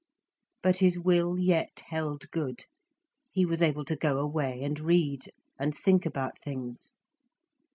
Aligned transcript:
But 0.63 0.77
his 0.77 0.97
will 0.99 1.37
yet 1.37 1.83
held 1.89 2.27
good, 2.31 2.65
he 3.31 3.45
was 3.45 3.61
able 3.61 3.85
to 3.85 3.95
go 3.95 4.17
away 4.17 4.63
and 4.63 4.79
read, 4.79 5.31
and 5.59 5.75
think 5.75 6.07
about 6.07 6.39
things. 6.39 6.93